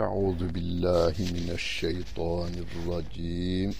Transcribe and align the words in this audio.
Euzu 0.00 0.54
billahi 0.54 1.32
mineşşeytanirracim. 1.32 3.74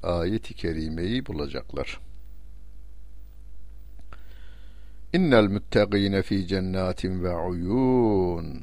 ayet-i 0.03 0.55
kerimeyi 0.55 1.27
bulacaklar. 1.27 2.01
İnnel 5.13 5.49
muttaqine 5.49 6.23
fi 6.23 6.47
cennatin 6.47 7.25
ve 7.25 7.37
uyun 7.37 8.63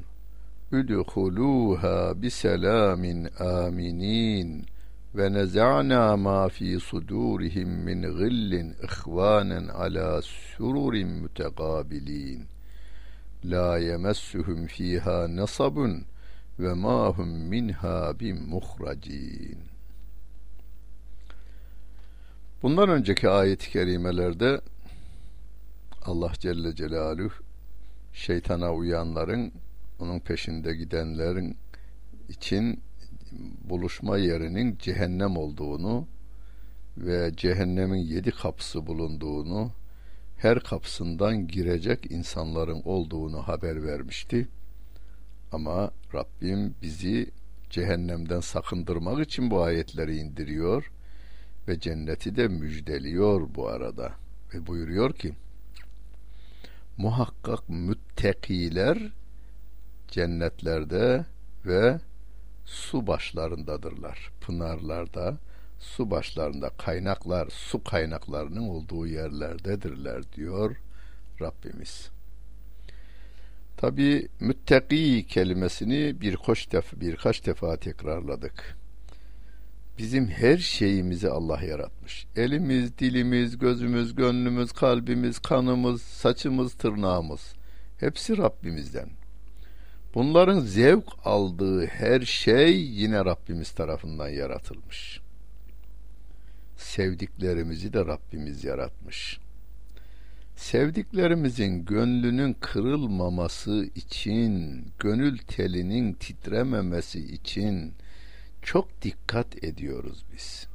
udhuluha 0.72 2.22
bi 2.22 2.30
selamin 2.30 3.28
aminin 3.40 4.66
ve 5.14 5.32
neza'na 5.32 6.16
ma 6.16 6.48
fi 6.48 6.80
sudurihim 6.80 7.68
min 7.68 8.02
gillin 8.02 8.76
ihvanen 8.82 9.68
ala 9.68 10.22
sururin 10.22 11.08
mutegabilin 11.08 12.57
la 13.44 13.78
yemessuhum 13.78 14.66
fiha 14.66 15.36
nasabun 15.36 16.04
ve 16.58 16.74
ma 16.74 17.08
hum 17.08 17.28
minha 17.28 18.20
bimuhracin. 18.20 19.58
Bundan 22.62 22.88
önceki 22.88 23.28
ayet-i 23.28 23.70
kerimelerde 23.70 24.60
Allah 26.02 26.32
Celle 26.38 26.74
Celaluhu 26.76 27.34
şeytana 28.12 28.74
uyanların 28.74 29.52
onun 29.98 30.18
peşinde 30.20 30.74
gidenlerin 30.74 31.56
için 32.28 32.80
buluşma 33.64 34.18
yerinin 34.18 34.78
cehennem 34.78 35.36
olduğunu 35.36 36.06
ve 36.96 37.32
cehennemin 37.36 37.98
yedi 37.98 38.30
kapısı 38.30 38.86
bulunduğunu 38.86 39.72
her 40.38 40.60
kapısından 40.60 41.48
girecek 41.48 42.10
insanların 42.10 42.82
olduğunu 42.84 43.48
haber 43.48 43.82
vermişti. 43.82 44.48
Ama 45.52 45.90
Rabbim 46.14 46.74
bizi 46.82 47.30
cehennemden 47.70 48.40
sakındırmak 48.40 49.26
için 49.26 49.50
bu 49.50 49.62
ayetleri 49.62 50.16
indiriyor 50.16 50.90
ve 51.68 51.80
cenneti 51.80 52.36
de 52.36 52.48
müjdeliyor 52.48 53.54
bu 53.54 53.68
arada. 53.68 54.12
Ve 54.54 54.66
buyuruyor 54.66 55.12
ki 55.12 55.34
muhakkak 56.96 57.68
müttakiler 57.68 59.12
cennetlerde 60.08 61.26
ve 61.66 62.00
su 62.64 63.06
başlarındadırlar. 63.06 64.30
Pınarlarda, 64.40 65.38
su 65.78 66.10
başlarında 66.10 66.70
kaynaklar, 66.70 67.48
su 67.50 67.84
kaynaklarının 67.84 68.68
olduğu 68.68 69.06
yerlerdedirler 69.06 70.32
diyor 70.32 70.76
Rabbimiz. 71.40 72.10
Tabi 73.76 74.28
müttaki 74.40 75.26
kelimesini 75.28 76.20
birkaç 76.20 76.72
defa, 76.72 77.00
birkaç 77.00 77.46
defa 77.46 77.76
tekrarladık. 77.76 78.78
Bizim 79.98 80.28
her 80.28 80.58
şeyimizi 80.58 81.28
Allah 81.28 81.62
yaratmış. 81.62 82.26
Elimiz, 82.36 82.98
dilimiz, 82.98 83.58
gözümüz, 83.58 84.14
gönlümüz, 84.14 84.72
kalbimiz, 84.72 85.38
kanımız, 85.38 86.02
saçımız, 86.02 86.74
tırnağımız 86.74 87.54
hepsi 88.00 88.38
Rabbimizden. 88.38 89.08
Bunların 90.14 90.60
zevk 90.60 91.04
aldığı 91.24 91.86
her 91.86 92.20
şey 92.20 92.82
yine 92.82 93.24
Rabbimiz 93.24 93.70
tarafından 93.70 94.28
yaratılmış. 94.28 95.20
Sevdiklerimizi 96.78 97.92
de 97.92 98.06
Rabbimiz 98.06 98.64
yaratmış. 98.64 99.38
Sevdiklerimizin 100.56 101.84
gönlünün 101.84 102.52
kırılmaması 102.60 103.86
için, 103.94 104.84
gönül 104.98 105.38
telinin 105.38 106.12
titrememesi 106.12 107.34
için 107.34 107.92
çok 108.62 109.02
dikkat 109.02 109.64
ediyoruz 109.64 110.24
biz. 110.32 110.66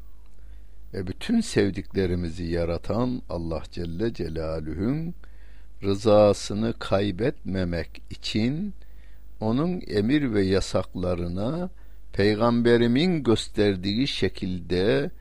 Ve 0.94 1.08
bütün 1.08 1.42
sevdiklerimizi 1.42 2.44
yaratan 2.44 3.22
Allah 3.30 3.64
Celle 3.72 4.14
Celaluhu'nun 4.14 5.14
rızasını 5.84 6.74
kaybetmemek 6.80 8.02
için 8.10 8.74
onun 9.40 9.82
emir 9.88 10.34
ve 10.34 10.44
yasaklarına 10.44 11.70
peygamberimin 12.14 13.24
gösterdiği 13.24 14.08
şekilde 14.08 15.12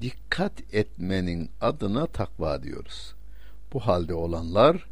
dikkat 0.00 0.74
etmenin 0.74 1.50
adına 1.60 2.06
takva 2.06 2.62
diyoruz. 2.62 3.14
Bu 3.72 3.80
halde 3.80 4.14
olanlar 4.14 4.86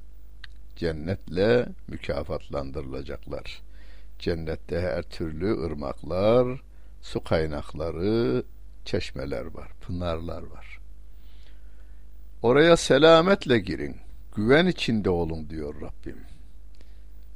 cennetle 0.76 1.68
mükafatlandırılacaklar. 1.88 3.62
Cennette 4.18 4.80
her 4.80 5.02
türlü 5.02 5.62
ırmaklar, 5.64 6.62
su 7.02 7.24
kaynakları, 7.24 8.42
çeşmeler 8.84 9.44
var, 9.44 9.68
pınarlar 9.80 10.42
var. 10.42 10.78
Oraya 12.42 12.76
selametle 12.76 13.58
girin, 13.58 13.96
güven 14.36 14.66
içinde 14.66 15.10
olun 15.10 15.50
diyor 15.50 15.74
Rabbim. 15.80 16.18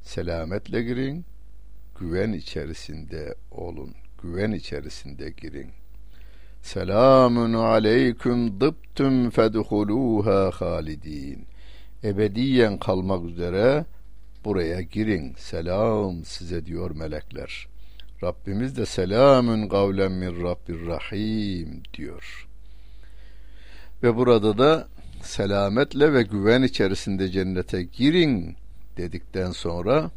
Selametle 0.03 0.83
girin, 0.83 1.25
güven 1.99 2.33
içerisinde 2.33 3.35
olun, 3.51 3.95
güven 4.23 4.51
içerisinde 4.51 5.29
girin. 5.29 5.71
Selamun 6.67 7.53
aleyküm 7.53 8.61
dıptüm 8.61 9.29
fedhuluha 9.29 10.51
halidin. 10.51 11.45
Ebediyen 12.03 12.77
kalmak 12.77 13.25
üzere 13.25 13.85
buraya 14.45 14.81
girin. 14.81 15.35
Selam 15.37 16.25
size 16.25 16.65
diyor 16.65 16.91
melekler. 16.91 17.67
Rabbimiz 18.23 18.77
de 18.77 18.85
selamun 18.85 19.67
kavlen 19.67 20.11
min 20.11 20.43
Rabbir 20.43 20.87
Rahim 20.87 21.83
diyor. 21.93 22.47
Ve 24.03 24.15
burada 24.15 24.57
da 24.57 24.87
selametle 25.21 26.13
ve 26.13 26.23
güven 26.23 26.61
içerisinde 26.63 27.31
cennete 27.31 27.83
girin 27.83 28.55
dedikten 28.97 29.51
sonra 29.51 30.11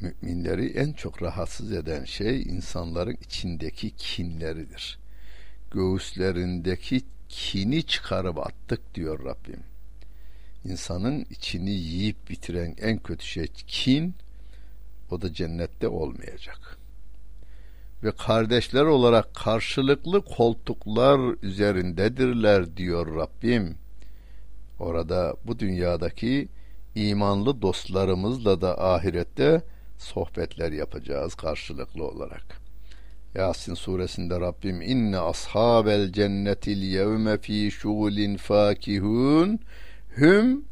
müminleri 0.00 0.66
en 0.66 0.92
çok 0.92 1.22
rahatsız 1.22 1.72
eden 1.72 2.04
şey 2.04 2.42
insanların 2.42 3.16
içindeki 3.22 3.90
kinleridir. 3.90 4.98
Göğüslerindeki 5.70 7.00
kini 7.28 7.82
çıkarıp 7.82 8.38
attık 8.38 8.94
diyor 8.94 9.24
Rabbim. 9.24 9.62
İnsanın 10.64 11.26
içini 11.30 11.70
yiyip 11.70 12.30
bitiren 12.30 12.74
en 12.80 12.98
kötü 12.98 13.26
şey 13.26 13.46
kin, 13.46 14.14
o 15.10 15.22
da 15.22 15.32
cennette 15.32 15.88
olmayacak. 15.88 16.78
Ve 18.02 18.12
kardeşler 18.12 18.82
olarak 18.82 19.34
karşılıklı 19.34 20.24
koltuklar 20.24 21.44
üzerindedirler 21.44 22.76
diyor 22.76 23.16
Rabbim. 23.16 23.76
Orada 24.78 25.36
bu 25.44 25.58
dünyadaki 25.58 26.48
imanlı 26.94 27.62
dostlarımızla 27.62 28.60
da 28.60 28.84
ahirette 28.84 29.62
sohbetler 29.98 30.72
yapacağız 30.72 31.34
karşılıklı 31.34 32.04
olarak. 32.04 32.60
Yasin 33.34 33.74
suresinde 33.74 34.40
Rabbim 34.40 34.82
inne 34.82 35.18
ashabel 35.18 36.12
cennetil 36.12 36.82
yevme 36.82 37.38
fi 37.38 37.70
şugulin 37.70 38.36
fakihun 38.36 39.60
hüm 40.16 40.64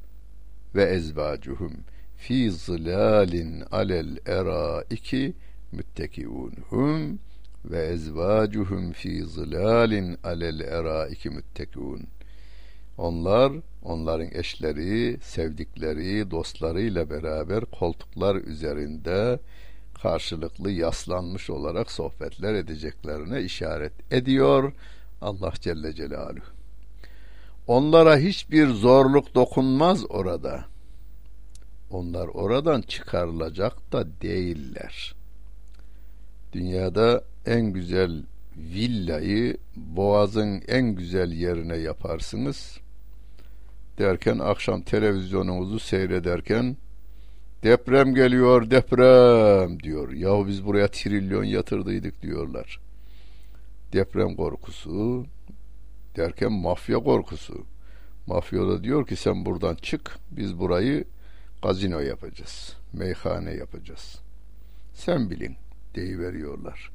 ve 0.75 0.83
ezvacuhum 0.83 1.73
fi 2.17 2.51
zilalin 2.51 3.65
alel 3.71 4.17
eraiki 4.27 5.35
müttekiun 5.73 6.53
hum 6.69 7.19
ve 7.65 7.87
ezvacuhum 7.87 8.93
fi 8.93 9.27
zilalin 9.27 10.19
alel 10.25 10.61
eraiki 10.61 11.31
müttekiun 11.31 12.07
onlar, 12.99 13.53
onların 13.83 14.29
eşleri, 14.33 15.19
sevdikleri, 15.21 16.31
dostlarıyla 16.31 17.11
beraber 17.11 17.65
koltuklar 17.65 18.37
üzerinde 18.37 19.39
karşılıklı 20.03 20.71
yaslanmış 20.71 21.51
olarak 21.51 21.91
sohbetler 21.91 22.55
edeceklerine 22.55 23.43
işaret 23.43 24.13
ediyor 24.13 24.73
Allah 25.21 25.53
Celle 25.61 25.93
Celaluhu. 25.95 26.57
Onlara 27.67 28.17
hiçbir 28.17 28.69
zorluk 28.69 29.35
dokunmaz 29.35 30.11
orada. 30.11 30.65
Onlar 31.91 32.29
oradan 32.29 32.83
çıkarılacak 32.83 33.93
da 33.93 34.21
değiller. 34.23 35.15
Dünyada 36.53 37.25
en 37.47 37.73
güzel 37.73 38.23
villayı 38.57 39.57
boğazın 39.77 40.63
en 40.69 40.95
güzel 40.95 41.33
yerine 41.33 41.77
yaparsınız. 41.77 42.79
Derken 43.99 44.39
akşam 44.39 44.83
televizyonunuzu 44.83 45.79
seyrederken 45.79 46.77
deprem 47.63 48.15
geliyor 48.15 48.71
deprem 48.71 49.81
diyor. 49.81 50.13
Yahu 50.13 50.47
biz 50.47 50.67
buraya 50.67 50.89
trilyon 50.89 51.45
yatırdıydık 51.45 52.23
diyorlar. 52.23 52.81
Deprem 53.93 54.37
korkusu 54.37 55.27
derken 56.17 56.53
mafya 56.53 56.99
korkusu. 56.99 57.65
Mafya 58.27 58.69
da 58.69 58.85
diyor 58.85 59.07
ki 59.07 59.17
sen 59.17 59.45
buradan 59.45 59.75
çık 59.75 60.19
biz 60.31 60.59
burayı 60.59 61.05
gazino 61.63 62.01
yapacağız. 62.01 62.77
Meyhane 62.93 63.55
yapacağız. 63.55 64.19
Sen 64.95 65.31
bilin 65.31 65.57
deyiveriyorlar. 65.95 66.91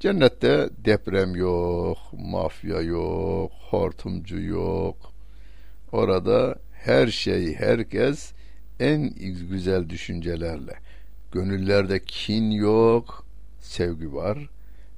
Cennette 0.00 0.68
deprem 0.84 1.36
yok, 1.36 1.98
mafya 2.12 2.80
yok, 2.80 3.52
hortumcu 3.70 4.40
yok. 4.40 4.96
Orada 5.92 6.58
her 6.72 7.06
şey, 7.06 7.54
herkes 7.54 8.32
en 8.80 9.14
güzel 9.50 9.88
düşüncelerle. 9.88 10.74
Gönüllerde 11.32 12.02
kin 12.02 12.50
yok, 12.50 13.26
sevgi 13.60 14.14
var 14.14 14.48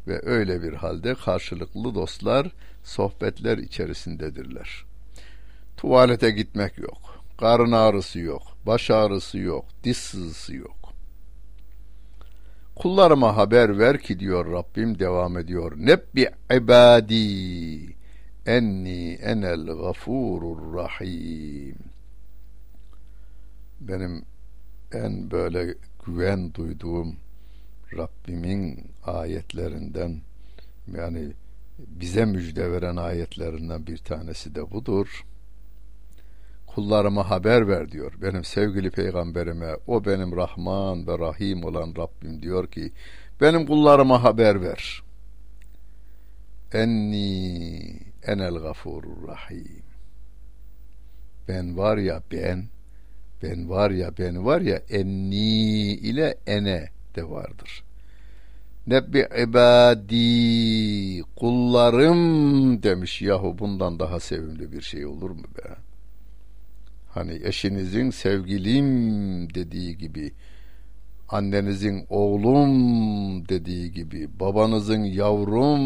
ve 0.06 0.20
öyle 0.25 0.62
bir 0.62 0.73
halde 0.73 1.14
karşılıklı 1.14 1.94
dostlar 1.94 2.52
sohbetler 2.85 3.58
içerisindedirler. 3.58 4.85
Tuvalete 5.76 6.31
gitmek 6.31 6.79
yok, 6.79 7.25
karın 7.40 7.73
ağrısı 7.73 8.19
yok, 8.19 8.43
baş 8.67 8.90
ağrısı 8.90 9.38
yok, 9.38 9.64
diş 9.85 9.96
sızısı 9.96 10.56
yok. 10.56 10.93
Kullarıma 12.76 13.37
haber 13.37 13.79
ver 13.79 13.99
ki 13.99 14.20
diyor 14.20 14.52
Rabbim 14.52 14.99
devam 14.99 15.38
ediyor. 15.38 15.73
Nebbi 15.76 16.31
ibadi 16.56 17.97
enni 18.48 19.14
enel 19.14 19.66
gafurur 19.66 20.74
rahim. 20.74 21.76
Benim 23.80 24.24
en 24.92 25.30
böyle 25.30 25.74
güven 26.06 26.54
duyduğum 26.54 27.16
Rabbimin 27.96 28.90
ayetlerinden 29.04 30.20
yani 30.96 31.32
bize 31.78 32.24
müjde 32.24 32.72
veren 32.72 32.96
ayetlerinden 32.96 33.86
bir 33.86 33.98
tanesi 33.98 34.54
de 34.54 34.70
budur 34.70 35.24
kullarıma 36.66 37.30
haber 37.30 37.68
ver 37.68 37.92
diyor. 37.92 38.12
Benim 38.22 38.44
sevgili 38.44 38.90
peygamberime 38.90 39.76
o 39.86 40.04
benim 40.04 40.36
Rahman 40.36 41.06
ve 41.06 41.18
Rahim 41.18 41.64
olan 41.64 41.94
Rabbim 41.96 42.42
diyor 42.42 42.66
ki 42.66 42.92
benim 43.40 43.66
kullarıma 43.66 44.22
haber 44.22 44.62
ver. 44.62 45.02
Enni 46.72 48.07
enel 48.28 48.54
gafurur 48.54 49.28
rahim. 49.28 49.82
Ben 51.48 51.76
var 51.76 51.96
ya 51.98 52.22
ben 52.32 52.69
ben 53.42 53.70
var 53.70 53.90
ya 53.90 54.10
ben 54.19 54.44
var 54.44 54.60
ya 54.60 54.82
enni 54.90 55.92
ile 55.92 56.34
ene 56.46 56.88
de 57.16 57.30
vardır. 57.30 57.84
Nebbi 58.86 59.19
ibadi 59.42 61.22
kullarım 61.36 62.82
demiş 62.82 63.22
yahu 63.22 63.58
bundan 63.58 63.98
daha 63.98 64.20
sevimli 64.20 64.72
bir 64.72 64.80
şey 64.80 65.06
olur 65.06 65.30
mu 65.30 65.44
be? 65.56 65.76
Hani 67.10 67.40
eşinizin 67.44 68.10
sevgilim 68.10 69.54
dediği 69.54 69.98
gibi, 69.98 70.32
annenizin 71.28 72.06
oğlum 72.08 72.72
dediği 73.48 73.92
gibi, 73.92 74.40
babanızın 74.40 75.04
yavrum 75.04 75.84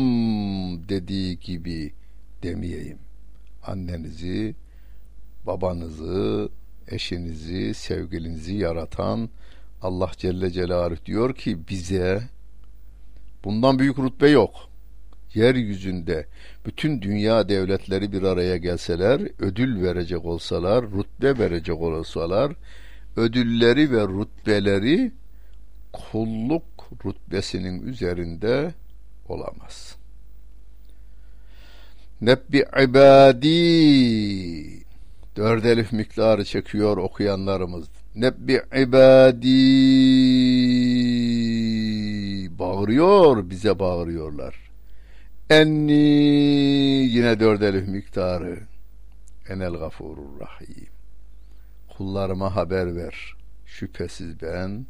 dediği 0.88 1.40
gibi 1.40 1.92
demeyeyim. 2.42 2.98
Annenizi, 3.66 4.54
babanızı, 5.46 6.48
eşinizi, 6.88 7.74
sevgilinizi 7.74 8.54
yaratan 8.54 9.30
Allah 9.82 10.10
Celle 10.16 10.50
Celaluhu 10.50 11.06
diyor 11.06 11.34
ki 11.34 11.68
bize 11.68 12.22
bundan 13.44 13.78
büyük 13.78 13.98
rütbe 13.98 14.30
yok 14.30 14.72
yeryüzünde 15.34 16.26
bütün 16.66 17.02
dünya 17.02 17.48
devletleri 17.48 18.12
bir 18.12 18.22
araya 18.22 18.56
gelseler, 18.56 19.20
ödül 19.38 19.82
verecek 19.82 20.24
olsalar, 20.24 20.84
rütbe 20.84 21.38
verecek 21.38 21.76
olsalar, 21.76 22.52
ödülleri 23.16 23.90
ve 23.90 24.02
rütbeleri 24.02 25.12
kulluk 25.92 26.64
rütbesinin 27.04 27.86
üzerinde 27.86 28.74
olamaz. 29.28 29.96
Nebbi 32.22 32.64
ibadi 32.82 33.50
dört 35.36 35.64
elif 35.64 35.92
miktarı 35.92 36.44
çekiyor 36.44 36.96
okuyanlarımız. 36.96 37.88
Nebbi 38.14 38.62
ibadi 38.82 39.58
bağırıyor, 42.58 43.50
bize 43.50 43.78
bağırıyorlar. 43.78 44.70
Enni 45.50 45.92
yine 47.12 47.40
dört 47.40 47.62
elif 47.62 47.88
miktarı. 47.88 48.58
Enel 49.48 49.72
gafurur 49.72 50.40
rahim. 50.40 50.88
Kullarıma 51.96 52.56
haber 52.56 52.96
ver. 52.96 53.34
Şüphesiz 53.66 54.42
ben 54.42 54.86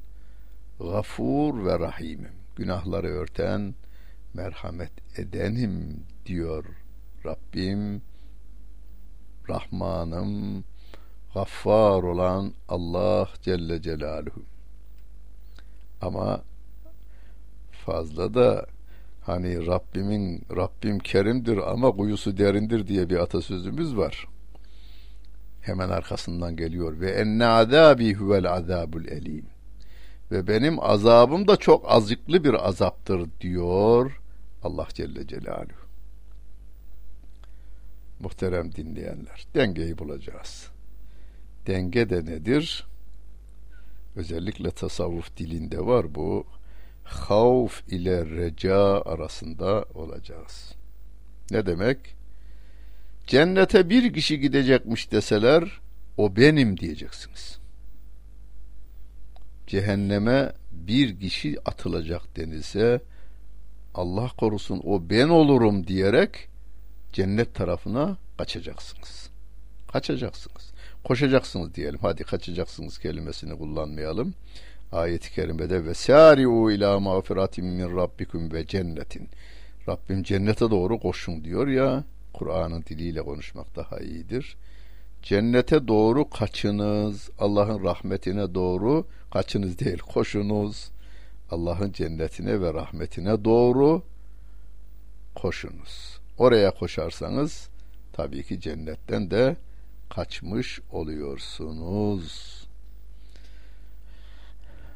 gafur 0.81 1.65
ve 1.65 1.79
rahimim. 1.79 2.33
Günahları 2.57 3.07
örten, 3.07 3.75
merhamet 4.35 5.19
edenim 5.19 6.05
diyor 6.27 6.65
Rabbim. 7.27 8.03
Rahmanım, 9.49 10.65
gaffar 11.35 12.03
olan 12.03 12.53
Allah 12.69 13.29
Celle 13.43 13.83
Celaluhu. 13.83 14.43
Ama 16.01 16.43
fazla 17.73 18.35
da 18.35 18.67
Hani 19.23 19.67
Rabbimin 19.67 20.43
Rabbim 20.57 20.99
kerimdir 20.99 21.57
ama 21.57 21.91
kuyusu 21.91 22.39
derindir 22.39 22.87
diye 22.87 23.11
bir 23.11 23.17
atasözümüz 23.17 23.97
var. 23.97 24.29
Hemen 25.61 25.89
arkasından 25.89 26.57
geliyor 26.57 27.01
ve 27.01 27.11
enne 27.11 27.47
azabi 27.47 28.15
huvel 28.15 28.53
azabul 28.53 29.05
elim. 29.05 29.47
Ve 30.31 30.47
benim 30.47 30.81
azabım 30.81 31.49
da 31.49 31.57
çok 31.57 31.85
azıklı 31.91 32.45
bir 32.45 32.69
azaptır 32.69 33.29
diyor 33.41 34.21
Allah 34.63 34.87
Celle 34.95 35.27
Celaluhu. 35.27 35.82
Muhterem 38.23 38.75
dinleyenler, 38.75 39.47
dengeyi 39.55 39.99
bulacağız. 39.99 40.69
Denge 41.67 42.11
de 42.11 42.25
nedir? 42.25 42.87
Özellikle 44.17 44.71
tasavvuf 44.71 45.37
dilinde 45.37 45.87
var 45.87 46.15
bu 46.15 46.47
havf 47.05 47.83
ile 47.89 48.27
reca 48.27 49.03
arasında 49.03 49.85
olacağız. 49.95 50.73
Ne 51.51 51.67
demek? 51.67 51.99
Cennete 53.27 53.91
bir 53.91 54.13
kişi 54.13 54.41
gidecekmiş 54.41 55.13
deseler 55.13 55.81
o 56.17 56.37
benim 56.37 56.79
diyeceksiniz. 56.79 57.59
Cehenneme 59.67 60.53
bir 60.73 61.21
kişi 61.21 61.57
atılacak 61.65 62.37
denilse 62.37 63.01
Allah 63.95 64.29
korusun 64.29 64.81
o 64.85 65.11
ben 65.11 65.29
olurum 65.29 65.87
diyerek 65.87 66.52
cennet 67.13 67.55
tarafına 67.55 68.17
kaçacaksınız. 68.39 69.31
Kaçacaksınız. 69.93 70.73
Koşacaksınız 71.05 71.75
diyelim. 71.75 71.99
Hadi 72.03 72.25
kaçacaksınız 72.25 72.99
kelimesini 72.99 73.59
kullanmayalım 73.59 74.35
ayet-i 74.93 75.33
kerimede 75.33 75.85
ve 75.85 75.95
sari'u 75.95 76.71
ila 76.71 77.01
mağfiratin 77.01 77.67
min 77.67 77.97
rabbikum 77.97 78.53
ve 78.53 78.67
cennetin. 78.67 79.29
Rabbim 79.89 80.23
cennete 80.23 80.71
doğru 80.71 80.99
koşun 80.99 81.45
diyor 81.45 81.67
ya. 81.67 82.05
Kur'an'ın 82.33 82.83
diliyle 82.83 83.23
konuşmak 83.23 83.77
daha 83.77 83.99
iyidir. 83.99 84.57
Cennete 85.23 85.89
doğru 85.89 86.31
kaçınız. 86.31 87.31
Allah'ın 87.39 87.85
rahmetine 87.85 88.55
doğru 88.55 89.07
kaçınız 89.33 89.79
değil 89.79 89.99
koşunuz. 89.99 90.91
Allah'ın 91.51 91.93
cennetine 91.93 92.61
ve 92.61 92.75
rahmetine 92.75 93.45
doğru 93.45 94.03
koşunuz. 95.35 96.12
Oraya 96.39 96.71
koşarsanız 96.71 97.69
tabii 98.13 98.43
ki 98.43 98.61
cennetten 98.61 99.31
de 99.31 99.57
kaçmış 100.11 100.81
oluyorsunuz. 100.91 102.63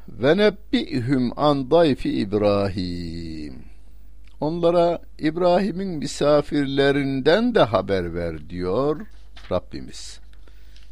Ve 0.09 0.37
nebbihüm 0.37 1.39
an 1.39 1.71
dayfi 1.71 2.19
İbrahim. 2.19 3.63
Onlara 4.39 5.01
İbrahim'in 5.19 5.89
misafirlerinden 5.89 7.55
de 7.55 7.59
haber 7.59 8.15
ver 8.15 8.49
diyor 8.49 9.05
Rabbimiz. 9.51 10.19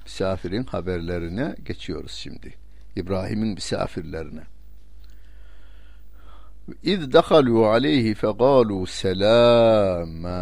Misafirin 0.03 0.63
haberlerine 0.63 1.55
geçiyoruz 1.65 2.11
şimdi. 2.11 2.53
İbrahim'in 2.95 3.47
misafirlerine. 3.47 4.43
İz 6.83 7.13
dakalu 7.13 7.67
aleyhi 7.67 8.13
fegalu 8.13 8.87
selama. 8.87 10.35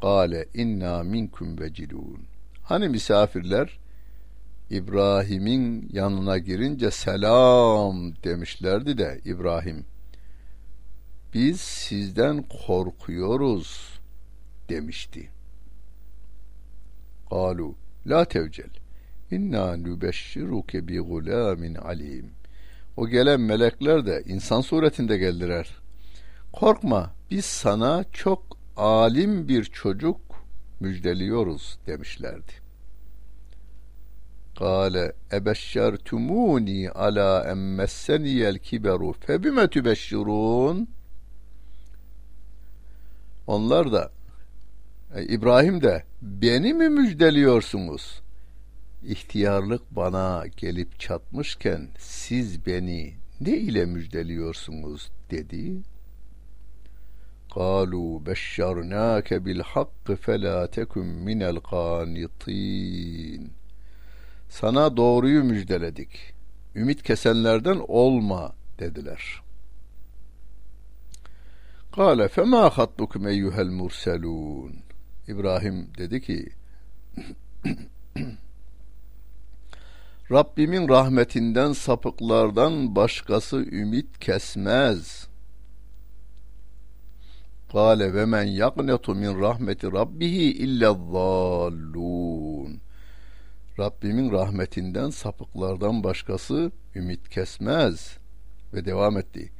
Kale 0.00 0.46
inna 0.54 1.02
minkum 1.02 1.60
vecilun. 1.60 2.20
Hani 2.62 2.88
misafirler 2.88 3.78
İbrahim'in 4.70 5.88
yanına 5.92 6.38
girince 6.38 6.90
selam 6.90 8.12
demişlerdi 8.24 8.98
de 8.98 9.20
İbrahim 9.24 9.84
biz 11.34 11.60
sizden 11.60 12.42
korkuyoruz 12.66 14.00
demişti. 14.68 15.30
Kalu 17.30 17.74
la 18.06 18.24
tevcel 18.24 18.70
inna 19.30 19.76
nübeşşiruke 19.76 20.88
bi 20.88 20.98
gulamin 20.98 21.74
alim. 21.74 22.39
O 23.00 23.08
gelen 23.08 23.40
melekler 23.40 24.06
de 24.06 24.22
insan 24.26 24.60
suretinde 24.60 25.18
geldiler. 25.18 25.76
Korkma 26.52 27.10
biz 27.30 27.44
sana 27.44 28.04
çok 28.12 28.42
alim 28.76 29.48
bir 29.48 29.64
çocuk 29.64 30.20
müjdeliyoruz 30.80 31.78
demişlerdi. 31.86 32.52
Kale 34.58 35.12
ebeşşertumuni 35.32 36.90
ala 36.90 37.50
emmesseniyel 37.50 38.58
kiberu 38.58 39.12
febime 39.12 39.68
tübeşşirun 39.68 40.88
onlar 43.46 43.92
da 43.92 44.10
İbrahim 45.28 45.82
de 45.82 46.04
beni 46.22 46.74
mi 46.74 46.88
müjdeliyorsunuz? 46.88 48.20
İhtiyarlık 49.03 49.81
bana 49.91 50.45
gelip 50.57 50.99
çatmışken 50.99 51.89
siz 51.97 52.65
beni 52.65 53.13
ne 53.41 53.57
ile 53.57 53.85
müjdeliyorsunuz 53.85 55.11
dedi. 55.31 55.83
قالوا 57.59 58.19
بشرناك 58.27 59.29
بالحق 59.33 60.05
فلا 60.23 60.65
تكن 60.65 61.07
من 61.27 61.39
القانطين 61.51 63.41
Sana 64.49 64.97
doğruyu 64.97 65.43
müjdeledik. 65.43 66.33
Ümit 66.75 67.03
kesenlerden 67.03 67.81
olma 67.87 68.55
dediler. 68.79 69.41
Kale 71.91 72.27
fema 72.27 72.69
hatbukum 72.69 73.27
eyyuhel 73.27 73.67
murselun. 73.67 74.75
İbrahim 75.27 75.87
dedi 75.97 76.21
ki 76.21 76.49
Rabbimin 80.32 80.88
rahmetinden 80.88 81.72
sapıklardan 81.72 82.96
başkası 82.96 83.56
ümit 83.56 84.18
kesmez. 84.18 85.28
Kale 87.72 88.14
ve 88.14 88.24
men 88.24 88.42
yaqnetu 88.42 89.14
min 89.14 89.40
rahmeti 89.40 89.92
rabbihi 89.92 90.52
illa 90.52 90.94
zallun. 90.94 92.80
Rabbimin 93.78 94.32
rahmetinden 94.32 95.10
sapıklardan 95.10 96.04
başkası 96.04 96.72
ümit 96.94 97.28
kesmez. 97.28 98.18
Ve 98.74 98.84
devam 98.84 99.18
etti. 99.18 99.52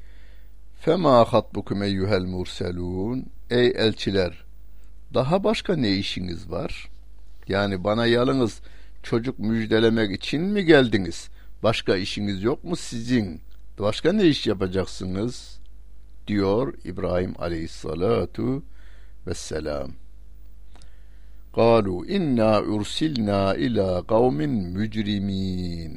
Fema 0.81 1.25
hatbukum 1.25 1.83
eyyuhel 1.83 2.25
murselun. 2.25 3.27
Ey 3.51 3.67
elçiler, 3.67 4.45
daha 5.15 5.45
başka 5.45 5.77
ne 5.77 5.91
işiniz 5.93 6.51
var? 6.51 6.89
Yani 7.49 7.85
bana 7.85 8.07
yalnız 8.07 8.61
çocuk 9.04 9.40
müjdelemek 9.40 10.12
için 10.12 10.42
mi 10.42 10.66
geldiniz? 10.66 11.30
Başka 11.64 11.96
işiniz 11.96 12.44
yok 12.44 12.64
mu 12.64 12.76
sizin? 12.76 13.42
Başka 13.80 14.14
ne 14.14 14.28
iş 14.28 14.48
yapacaksınız? 14.48 15.60
diyor 16.28 16.74
İbrahim 16.86 17.34
aleyhissalatu 17.40 18.64
vesselam. 19.28 19.92
قالوا 21.62 22.00
إنا 22.16 22.52
أرسلنا 22.74 23.42
إلى 23.64 23.88
قوم 24.14 24.38
مجرمين 24.78 25.94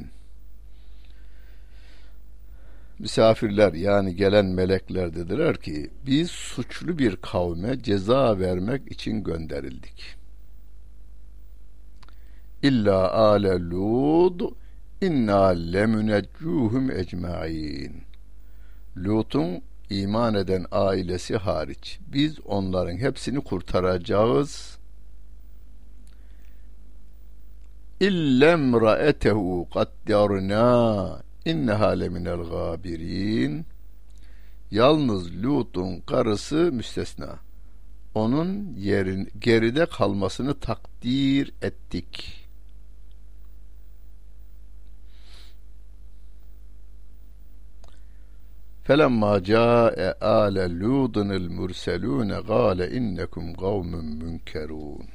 misafirler 2.99 3.73
yani 3.73 4.15
gelen 4.15 4.45
melekler 4.45 5.15
dediler 5.15 5.57
ki 5.57 5.89
biz 6.05 6.31
suçlu 6.31 6.97
bir 6.97 7.15
kavme 7.15 7.83
ceza 7.83 8.39
vermek 8.39 8.91
için 8.91 9.23
gönderildik. 9.23 10.15
İlla 12.64 13.12
ale 13.12 13.70
Lud 13.70 14.40
inna 15.00 15.46
lemuneccuhum 15.48 16.90
ecmain. 16.90 18.02
Lut'un 18.96 19.62
iman 19.90 20.34
eden 20.34 20.66
ailesi 20.72 21.36
hariç 21.36 21.98
biz 22.12 22.40
onların 22.40 22.96
hepsini 22.96 23.40
kurtaracağız. 23.44 24.78
İllem 28.00 28.80
ra'etehu 28.80 29.68
qaddarna 29.74 31.22
inneha 31.44 31.88
leminel 31.88 32.42
gabirin 32.42 33.66
yalnız 34.70 35.42
Lut'un 35.42 36.00
karısı 36.00 36.72
müstesna 36.72 37.38
onun 38.14 38.74
yerin 38.76 39.28
geride 39.38 39.86
kalmasını 39.86 40.60
takdir 40.60 41.52
ettik. 41.62 42.43
فَلَمَّا 48.87 49.33
جَاءَ 49.53 49.97
آلَ 50.43 50.55
لُوطٍ 50.81 51.15
الْمُرْسَلُونَ 51.17 52.31
قَالَ 52.51 52.79
إِنَّكُمْ 52.97 53.45
قَوْمٌ 53.55 53.91
مُنْكَرُونَ 54.21 55.05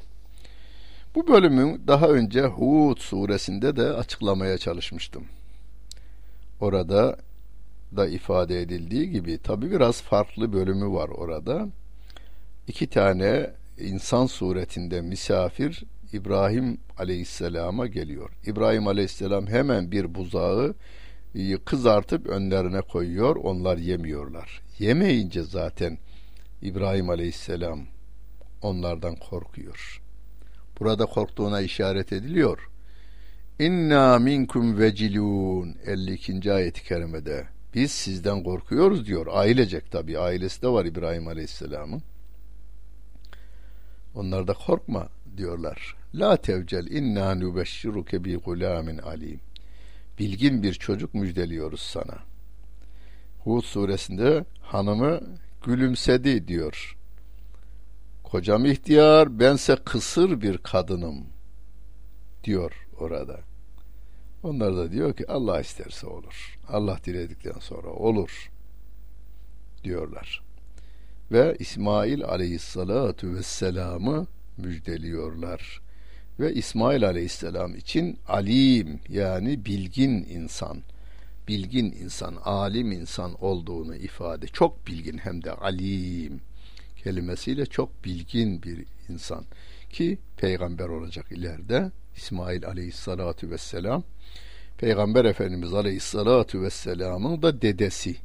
Bu 1.14 1.28
bölümü 1.28 1.80
daha 1.86 2.08
önce 2.08 2.42
Hud 2.42 2.98
suresinde 2.98 3.76
de 3.76 3.82
açıklamaya 3.82 4.58
çalışmıştım 4.58 5.24
orada 6.60 7.16
da 7.96 8.06
ifade 8.06 8.60
edildiği 8.60 9.10
gibi 9.10 9.38
tabi 9.38 9.70
biraz 9.70 10.02
farklı 10.02 10.52
bölümü 10.52 10.92
var 10.92 11.08
orada. 11.08 11.68
İki 12.68 12.86
tane 12.86 13.50
insan 13.78 14.26
suretinde 14.26 15.00
misafir 15.00 15.84
İbrahim 16.12 16.78
Aleyhisselam'a 16.98 17.86
geliyor. 17.86 18.30
İbrahim 18.46 18.86
Aleyhisselam 18.88 19.46
hemen 19.46 19.92
bir 19.92 20.14
buzağı 20.14 20.68
e, 20.68 20.74
kızartıp 21.65 22.27
önlerine 22.27 22.81
koyuyor. 22.81 23.35
Onlar 23.35 23.77
yemiyorlar. 23.77 24.61
Yemeyince 24.79 25.43
zaten 25.43 25.97
İbrahim 26.61 27.09
Aleyhisselam 27.09 27.79
onlardan 28.61 29.15
korkuyor. 29.15 30.01
Burada 30.79 31.05
korktuğuna 31.05 31.61
işaret 31.61 32.13
ediliyor. 32.13 32.69
İnna 33.59 34.19
minkum 34.19 34.79
vecilun 34.79 35.75
52. 35.85 36.53
ayet-i 36.53 36.83
kerimede 36.83 37.47
biz 37.73 37.91
sizden 37.91 38.43
korkuyoruz 38.43 39.07
diyor. 39.07 39.27
Ailecek 39.31 39.91
tabi 39.91 40.19
ailesi 40.19 40.61
de 40.61 40.67
var 40.67 40.85
İbrahim 40.85 41.27
Aleyhisselam'ın. 41.27 42.01
Onlar 44.15 44.47
da 44.47 44.53
korkma 44.53 45.07
diyorlar. 45.37 45.95
La 46.15 46.37
tevcel 46.37 46.87
inna 46.87 47.35
nübeşşiruke 47.35 48.23
bi 48.23 48.35
gulamin 48.35 48.97
alim. 48.97 49.39
Bilgin 50.19 50.63
bir 50.63 50.73
çocuk 50.73 51.13
müjdeliyoruz 51.13 51.79
sana. 51.79 52.17
Hud 53.39 53.63
suresinde 53.63 54.45
hanımı 54.61 55.21
gülümsedi 55.63 56.47
diyor. 56.47 56.97
Kocam 58.23 58.65
ihtiyar, 58.65 59.39
bense 59.39 59.75
kısır 59.75 60.41
bir 60.41 60.57
kadınım 60.57 61.25
diyor 62.43 62.87
orada. 62.99 63.39
Onlar 64.43 64.75
da 64.75 64.91
diyor 64.91 65.13
ki 65.13 65.27
Allah 65.27 65.61
isterse 65.61 66.07
olur. 66.07 66.59
Allah 66.67 66.99
diledikten 67.05 67.59
sonra 67.59 67.89
olur 67.89 68.51
diyorlar. 69.83 70.43
Ve 71.31 71.55
İsmail 71.59 72.23
aleyhissalatu 72.23 73.33
vesselam'ı 73.33 74.27
müjdeliyorlar. 74.57 75.81
Ve 76.39 76.53
İsmail 76.53 77.05
aleyhisselam 77.07 77.75
için 77.75 78.19
alim 78.27 78.99
yani 79.09 79.65
bilgin 79.65 80.27
insan, 80.29 80.77
bilgin 81.47 81.91
insan, 81.91 82.35
alim 82.35 82.91
insan 82.91 83.43
olduğunu 83.43 83.95
ifade. 83.95 84.47
Çok 84.47 84.87
bilgin 84.87 85.17
hem 85.17 85.43
de 85.43 85.51
alim 85.51 86.41
kelimesiyle 87.03 87.65
çok 87.65 88.05
bilgin 88.05 88.63
bir 88.63 88.85
insan 89.09 89.45
ki 89.89 90.17
peygamber 90.37 90.87
olacak 90.87 91.25
ileride 91.31 91.91
İsmail 92.15 92.65
aleyhissalatu 92.65 93.49
vesselam 93.49 94.03
Peygamber 94.79 95.25
Efendimiz 95.25 95.73
Aleyhisselatü 95.73 96.61
Vesselam'ın 96.61 97.41
da 97.41 97.61
dedesi 97.61 98.15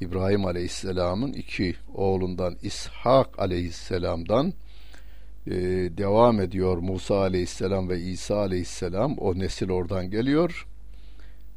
İbrahim 0.00 0.46
Aleyhisselam'ın 0.46 1.32
iki 1.32 1.74
oğlundan 1.94 2.56
İshak 2.62 3.38
Aleyhisselam'dan 3.38 4.52
e, 5.46 5.52
devam 5.98 6.40
ediyor 6.40 6.78
Musa 6.78 7.20
aleyhisselam 7.20 7.88
ve 7.88 8.00
İsa 8.00 8.36
aleyhisselam 8.36 9.18
o 9.18 9.38
nesil 9.38 9.70
oradan 9.70 10.10
geliyor. 10.10 10.66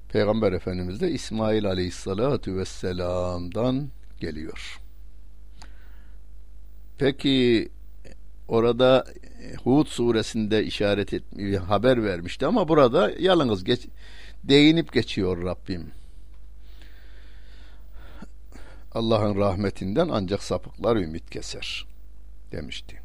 Peygamber 0.10 0.52
Efendimiz 0.52 1.02
de 1.02 1.12
İsmail 1.12 1.66
aleyhissalatu 1.66 2.58
vesselam'dan 2.58 3.90
geliyor. 4.20 4.80
Peki 6.98 7.70
orada 8.48 9.06
Hud 9.64 9.88
suresinde 9.88 10.64
işaret 10.64 11.14
etmiyor, 11.14 11.64
haber 11.64 12.04
vermişti 12.04 12.46
ama 12.46 12.68
burada 12.68 13.12
yalnız 13.20 13.64
geç, 13.64 13.88
değinip 14.44 14.94
geçiyor 14.94 15.44
Rabbim. 15.44 15.92
Allah'ın 18.92 19.36
rahmetinden 19.38 20.10
ancak 20.12 20.44
sapıklar 20.44 20.96
ümit 20.96 21.30
keser 21.30 21.86
demişti. 22.52 23.05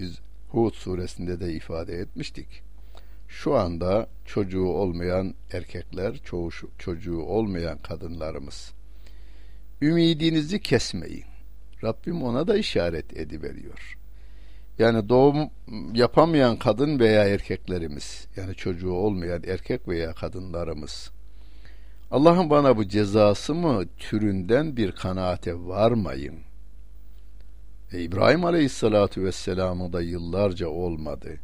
Biz 0.00 0.18
Hud 0.48 0.74
suresinde 0.74 1.40
de 1.40 1.52
ifade 1.52 1.94
etmiştik. 1.94 2.62
Şu 3.28 3.54
anda 3.54 4.08
çocuğu 4.24 4.66
olmayan 4.66 5.34
erkekler, 5.52 6.20
çoğu 6.24 6.50
çocuğu 6.78 7.22
olmayan 7.22 7.78
kadınlarımız 7.78 8.72
ümidinizi 9.82 10.60
kesmeyin. 10.60 11.24
Rabbim 11.84 12.22
ona 12.22 12.46
da 12.46 12.56
işaret 12.56 13.16
ediveriyor. 13.16 13.98
Yani 14.78 15.08
doğum 15.08 15.50
yapamayan 15.94 16.58
kadın 16.58 16.98
veya 16.98 17.24
erkeklerimiz, 17.24 18.26
yani 18.36 18.54
çocuğu 18.54 18.92
olmayan 18.92 19.42
erkek 19.46 19.88
veya 19.88 20.14
kadınlarımız 20.14 21.10
Allah'ın 22.10 22.50
bana 22.50 22.76
bu 22.76 22.88
cezası 22.88 23.54
mı 23.54 23.84
türünden 23.98 24.76
bir 24.76 24.92
kanaate 24.92 25.54
varmayın. 25.54 26.49
E 27.92 28.02
İbrahim 28.02 28.44
Aleyhisselatü 28.44 29.24
Vesselam'ı 29.24 29.92
da 29.92 30.02
yıllarca 30.02 30.68
olmadı. 30.68 31.38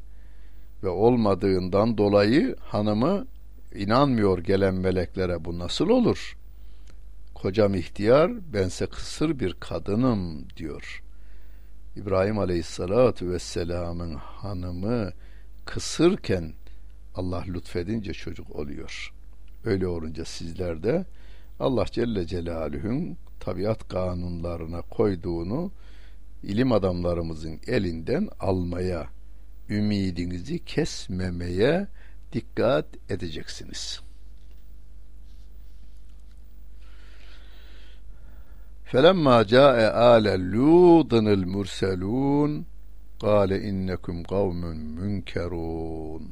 Ve 0.82 0.88
olmadığından 0.88 1.98
dolayı 1.98 2.56
hanımı 2.60 3.26
inanmıyor 3.74 4.38
gelen 4.38 4.74
meleklere 4.74 5.44
bu 5.44 5.58
nasıl 5.58 5.88
olur? 5.88 6.38
Kocam 7.34 7.74
ihtiyar, 7.74 8.52
bense 8.52 8.86
kısır 8.86 9.40
bir 9.40 9.54
kadınım 9.60 10.50
diyor. 10.56 11.02
İbrahim 11.96 12.38
Aleyhisselatü 12.38 13.30
Vesselam'ın 13.30 14.14
hanımı 14.14 15.10
kısırken 15.64 16.52
Allah 17.14 17.44
lütfedince 17.48 18.12
çocuk 18.12 18.56
oluyor.'' 18.56 19.16
Öyle 19.66 19.86
olunca 19.86 20.24
sizler 20.24 20.82
de 20.82 21.04
Allah 21.60 21.84
Celle 21.84 22.26
Celaluhu'nun 22.26 23.16
tabiat 23.40 23.88
kanunlarına 23.88 24.82
koyduğunu 24.82 25.70
ilim 26.45 26.71
adamlarımızın 26.71 27.59
elinden 27.67 28.29
almaya, 28.39 29.07
ümidinizi 29.69 30.65
kesmemeye 30.65 31.87
dikkat 32.33 32.85
edeceksiniz. 33.09 34.01
فَلَمَّا 38.91 39.37
جَاءَ 39.55 39.77
آلَ 40.13 40.25
لُوطٍ 40.53 41.11
الْمُرْسَلُونَ 41.37 42.51
قَالَ 43.25 43.51
إِنَّكُمْ 43.69 44.17
قَوْمٌ 44.33 44.61
مُنْكَرُونَ 44.99 46.23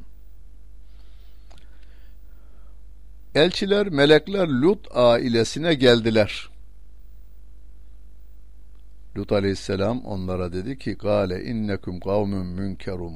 Elçiler, 3.35 3.89
melekler 3.89 4.47
Lut 4.47 4.87
ailesine 4.91 5.73
geldiler. 5.73 6.49
Lut 9.16 9.32
aleyhisselam 9.32 10.04
onlara 10.04 10.52
dedi 10.52 10.78
ki 10.78 10.92
gale 10.94 11.44
innekum 11.44 12.00
kavmun 12.00 12.46
münkerum. 12.46 13.14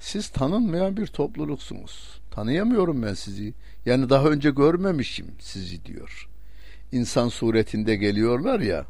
Siz 0.00 0.28
tanınmayan 0.28 0.96
bir 0.96 1.06
topluluksunuz. 1.06 2.20
Tanıyamıyorum 2.30 3.02
ben 3.02 3.14
sizi. 3.14 3.54
Yani 3.86 4.10
daha 4.10 4.28
önce 4.28 4.50
görmemişim 4.50 5.26
sizi 5.38 5.84
diyor. 5.84 6.28
İnsan 6.92 7.28
suretinde 7.28 7.96
geliyorlar 7.96 8.60
ya. 8.60 8.86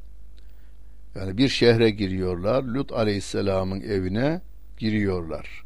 Yani 1.15 1.39
bir 1.39 1.49
şehre 1.49 1.91
giriyorlar. 1.91 2.63
Lut 2.63 2.93
aleyhisselamın 2.93 3.81
evine 3.81 4.41
giriyorlar. 4.79 5.65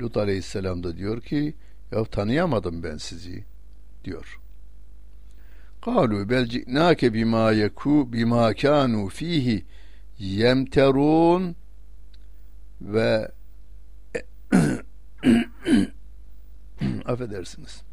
Lut 0.00 0.16
aleyhisselam 0.16 0.84
da 0.84 0.96
diyor 0.96 1.20
ki 1.20 1.54
ya 1.92 2.04
tanıyamadım 2.04 2.82
ben 2.82 2.96
sizi 2.96 3.44
diyor. 4.04 4.40
Kalu 5.84 6.30
bel 6.30 6.46
ci'nake 6.46 7.14
bima 7.14 7.52
yeku 7.52 8.12
bima 8.12 8.54
kanu 8.54 9.08
fihi 9.08 9.64
yemterun 10.19 11.55
ve 12.81 13.31
affedersiniz. 17.05 17.83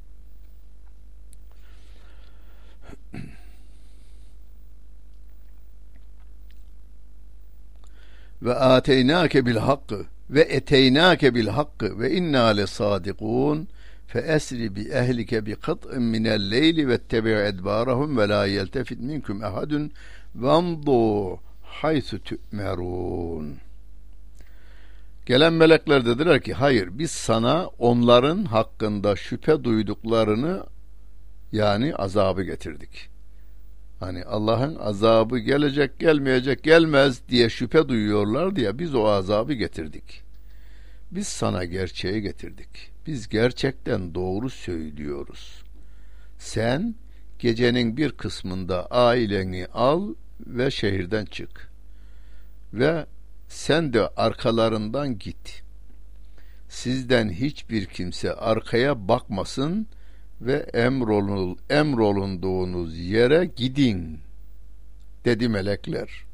ve 8.42 8.54
ateynake 8.54 9.46
bil 9.46 9.56
hakkı 9.56 10.06
ve 10.30 10.40
eteynake 10.40 11.34
bil 11.34 11.46
hakkı 11.46 11.98
ve 11.98 12.10
inna 12.10 12.46
le 12.46 12.66
sadikun 12.66 13.68
فَأَسْرِ 14.12 14.60
بِأَهْلِكَ 14.76 15.32
بِقَطْءٍ 15.46 15.90
مِنَ 16.14 16.24
اللَّيْلِ 16.38 16.78
وَاتَّبِعْ 16.90 17.36
اَدْبَارَهُمْ 17.50 18.10
وَلَا 18.18 18.42
يَلْتَفِتْ 18.56 19.00
مِنْكُمْ 19.10 19.36
اَحَدٌ 19.48 19.72
وَامْضُوا 20.42 21.36
haythu 21.81 22.19
tü'merun. 22.19 23.57
Gelen 25.25 25.53
melekler 25.53 26.05
dediler 26.05 26.41
ki 26.41 26.53
hayır 26.53 26.89
biz 26.91 27.11
sana 27.11 27.67
onların 27.67 28.43
hakkında 28.43 29.15
şüphe 29.15 29.63
duyduklarını 29.63 30.63
yani 31.51 31.95
azabı 31.95 32.43
getirdik. 32.43 33.09
Hani 33.99 34.23
Allah'ın 34.23 34.75
azabı 34.75 35.39
gelecek 35.39 35.99
gelmeyecek 35.99 36.63
gelmez 36.63 37.21
diye 37.29 37.49
şüphe 37.49 37.87
duyuyorlar 37.87 38.55
diye 38.55 38.79
biz 38.79 38.95
o 38.95 39.07
azabı 39.07 39.53
getirdik. 39.53 40.23
Biz 41.11 41.27
sana 41.27 41.65
gerçeği 41.65 42.21
getirdik. 42.21 42.91
Biz 43.07 43.29
gerçekten 43.29 44.15
doğru 44.15 44.49
söylüyoruz. 44.49 45.63
Sen 46.39 46.95
gecenin 47.39 47.97
bir 47.97 48.11
kısmında 48.11 48.87
aileni 48.87 49.67
al 49.73 50.13
ve 50.39 50.71
şehirden 50.71 51.25
çık. 51.25 51.71
Ve 52.73 53.05
sen 53.47 53.93
de 53.93 54.07
arkalarından 54.07 55.17
git. 55.17 55.63
Sizden 56.69 57.29
hiçbir 57.29 57.85
kimse 57.85 58.33
arkaya 58.33 59.07
bakmasın 59.07 59.87
ve 60.41 60.55
emrolun, 60.73 61.57
emrolunduğunuz 61.69 62.97
yere 62.97 63.45
gidin 63.45 64.19
dedi 65.25 65.49
melekler. 65.49 66.25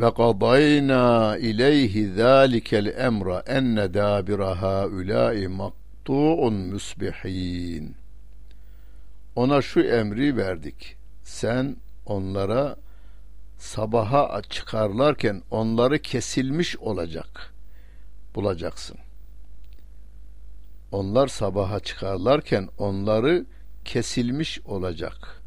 ve 0.00 0.14
kadayna 0.14 1.36
ileyhi 1.36 2.12
zâlikel 2.12 2.86
emra 2.86 3.42
enne 3.46 3.94
dâbira 3.94 4.62
hâulâi 4.62 5.48
maktu'un 5.48 6.54
musbihin. 6.54 7.94
Ona 9.38 9.62
şu 9.62 9.80
emri 9.80 10.36
verdik. 10.36 10.96
Sen 11.22 11.76
onlara 12.06 12.76
sabaha 13.58 14.42
çıkarlarken 14.42 15.42
onları 15.50 15.98
kesilmiş 15.98 16.76
olacak 16.76 17.54
bulacaksın. 18.34 18.98
Onlar 20.92 21.28
sabaha 21.28 21.80
çıkarlarken 21.80 22.68
onları 22.78 23.46
kesilmiş 23.84 24.60
olacak. 24.60 25.42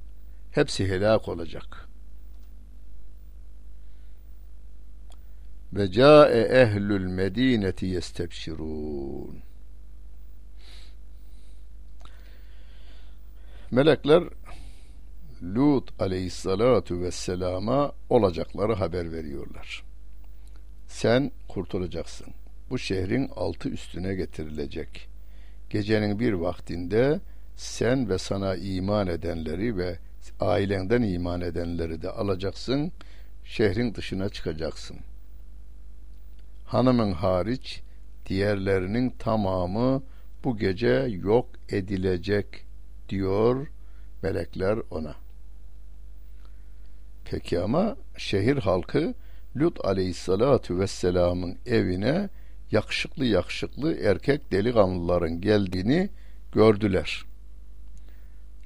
Hepsi 0.52 0.88
helak 0.88 1.28
olacak.'' 1.30 1.88
ve 5.74 5.92
ca'e 5.92 6.42
ehlül 6.42 7.06
medineti 7.06 7.86
yestebşirun. 7.86 9.51
Melekler 13.72 14.24
Lut 15.44 16.02
aleyhissalatu 16.02 17.02
vesselama 17.02 17.92
olacakları 18.10 18.74
haber 18.74 19.12
veriyorlar. 19.12 19.84
Sen 20.88 21.32
kurtulacaksın. 21.48 22.28
Bu 22.70 22.80
şehrin 22.80 23.30
altı 23.36 23.70
üstüne 23.70 24.16
getirilecek. 24.16 25.10
Gecenin 25.70 26.20
bir 26.20 26.34
vaktinde 26.34 27.20
sen 27.56 28.10
ve 28.10 28.18
sana 28.18 28.56
iman 28.56 29.08
edenleri 29.08 29.78
ve 29.78 29.98
ailenden 30.40 31.02
iman 31.02 31.42
edenleri 31.42 32.02
de 32.02 32.10
alacaksın. 32.10 32.92
Şehrin 33.46 33.96
dışına 33.96 34.30
çıkacaksın 34.30 34.98
hanımın 36.72 37.12
hariç 37.12 37.82
diğerlerinin 38.26 39.10
tamamı 39.10 40.04
bu 40.44 40.58
gece 40.58 41.08
yok 41.24 41.50
edilecek 41.70 42.66
diyor 43.12 43.68
melekler 44.24 44.80
ona. 44.92 45.16
Peki 47.26 47.60
ama 47.60 47.96
şehir 48.18 48.58
halkı 48.58 49.14
Lut 49.56 49.86
aleyhissalatu 49.86 50.80
vesselamın 50.80 51.58
evine 51.66 52.30
yakışıklı 52.72 53.26
yakışıklı 53.26 53.98
erkek 53.98 54.52
delikanlıların 54.52 55.42
geldiğini 55.42 56.10
gördüler. 56.52 57.26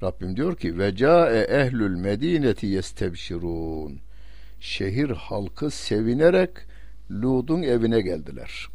Rabbim 0.02 0.36
diyor 0.36 0.56
ki 0.56 0.78
ve 0.78 0.96
cae 0.96 1.40
ehlül 1.40 1.96
medineti 1.96 2.66
yestebşirun. 2.66 4.00
Şehir 4.60 5.10
halkı 5.10 5.70
sevinerek 5.70 6.50
Lut'un 7.10 7.62
evine 7.62 8.00
geldiler. 8.00 8.68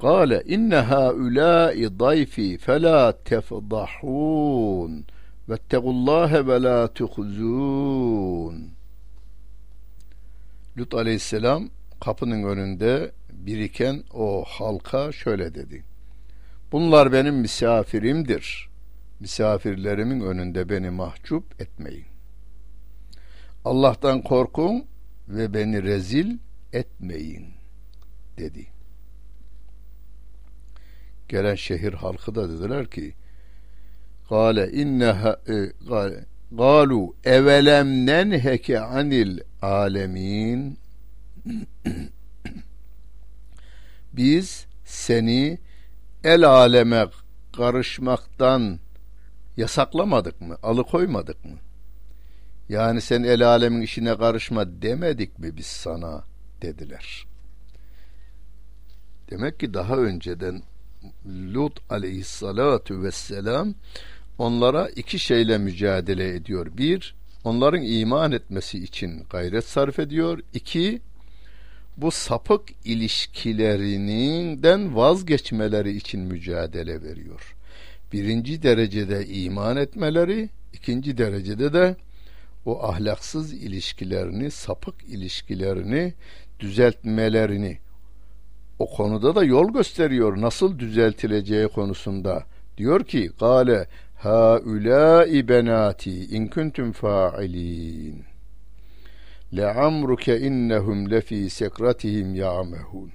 Kale 0.00 0.42
inne 0.46 0.76
haulâi 0.76 1.98
dayfi 1.98 2.58
felâ 2.58 3.12
tefdahûn 3.24 5.04
vettegullâhe 5.48 6.46
ve 6.46 6.62
lâ 6.62 6.88
tuhzûn. 6.88 8.70
Lut 10.78 10.94
aleyhisselam 10.94 11.68
kapının 12.00 12.42
önünde 12.42 13.12
biriken 13.32 14.04
o 14.14 14.44
halka 14.46 15.12
şöyle 15.12 15.54
dedi. 15.54 15.84
Bunlar 16.72 17.12
benim 17.12 17.34
misafirimdir. 17.34 18.68
Misafirlerimin 19.20 20.20
önünde 20.20 20.68
beni 20.68 20.90
mahcup 20.90 21.60
etmeyin. 21.60 22.06
Allah'tan 23.64 24.22
korkun 24.22 24.84
ve 25.28 25.54
beni 25.54 25.82
rezil 25.82 26.38
etmeyin 26.72 27.46
dedi. 28.38 28.75
Gelen 31.28 31.54
şehir 31.54 31.92
halkı 31.92 32.34
da 32.34 32.50
dediler 32.50 32.86
ki 32.86 33.14
Gale 34.30 34.72
inneha 34.72 35.40
gale 35.88 36.24
galu 36.52 37.16
evelem 37.24 38.06
nenheke 38.06 38.80
anil 38.80 39.40
alemin 39.62 40.78
biz 44.12 44.66
seni 44.84 45.58
el 46.24 46.44
aleme 46.44 47.06
karışmaktan 47.56 48.78
yasaklamadık 49.56 50.40
mı? 50.40 50.56
Alıkoymadık 50.62 51.44
mı? 51.44 51.56
Yani 52.68 53.00
sen 53.00 53.22
el 53.22 53.48
alemin 53.48 53.80
işine 53.80 54.16
karışma 54.16 54.82
demedik 54.82 55.38
mi 55.38 55.56
biz 55.56 55.66
sana 55.66 56.24
dediler. 56.62 57.26
Demek 59.30 59.60
ki 59.60 59.74
daha 59.74 59.96
önceden 59.96 60.62
Lut 61.54 61.80
aleyhissalatu 61.90 63.02
vesselam 63.02 63.74
onlara 64.38 64.88
iki 64.88 65.18
şeyle 65.18 65.58
mücadele 65.58 66.34
ediyor. 66.34 66.66
Bir, 66.78 67.14
onların 67.44 67.82
iman 67.82 68.32
etmesi 68.32 68.84
için 68.84 69.24
gayret 69.30 69.64
sarf 69.64 69.98
ediyor. 69.98 70.38
İki, 70.54 71.00
bu 71.96 72.10
sapık 72.10 72.62
ilişkilerinden 72.84 74.96
vazgeçmeleri 74.96 75.96
için 75.96 76.20
mücadele 76.20 77.02
veriyor. 77.02 77.56
Birinci 78.12 78.62
derecede 78.62 79.26
iman 79.26 79.76
etmeleri, 79.76 80.48
ikinci 80.72 81.18
derecede 81.18 81.72
de 81.72 81.96
o 82.66 82.82
ahlaksız 82.82 83.52
ilişkilerini, 83.52 84.50
sapık 84.50 85.04
ilişkilerini 85.04 86.14
düzeltmelerini 86.60 87.78
o 88.78 88.90
konuda 88.90 89.34
da 89.34 89.44
yol 89.44 89.72
gösteriyor 89.72 90.40
nasıl 90.40 90.78
düzeltileceği 90.78 91.68
konusunda. 91.68 92.44
Diyor 92.76 93.04
ki: 93.04 93.30
"Gale 93.40 93.86
haulâi 94.16 95.48
benati 95.48 96.24
in 96.24 96.46
kuntum 96.46 96.92
fa'ilin." 96.92 98.24
le'amruke 99.56 100.40
innehum 100.40 101.10
lefi 101.10 101.50
sekratihim 101.50 102.34
ya'mehun. 102.34 103.10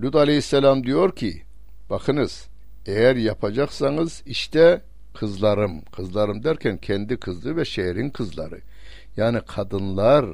Lut 0.00 0.14
aleyhisselam 0.14 0.84
diyor 0.84 1.16
ki, 1.16 1.42
bakınız 1.90 2.48
eğer 2.86 3.16
yapacaksanız 3.16 4.22
işte 4.26 4.82
kızlarım, 5.14 5.80
kızlarım 5.80 6.44
derken 6.44 6.76
kendi 6.76 7.16
kızı 7.16 7.56
ve 7.56 7.64
şehrin 7.64 8.10
kızları. 8.10 8.60
Yani 9.16 9.40
kadınlar 9.46 10.26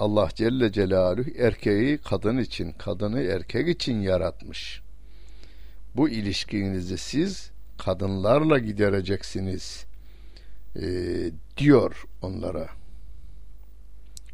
Allah 0.00 0.28
Celle 0.34 0.72
Celaluhu 0.72 1.30
erkeği 1.38 1.98
kadın 1.98 2.38
için, 2.38 2.72
kadını 2.72 3.20
erkek 3.20 3.68
için 3.68 4.00
yaratmış. 4.00 4.82
Bu 5.96 6.08
ilişkinizi 6.08 6.98
siz 6.98 7.50
kadınlarla 7.78 8.58
gidereceksiniz 8.58 9.86
e, 10.76 10.82
diyor 11.56 12.04
onlara. 12.22 12.68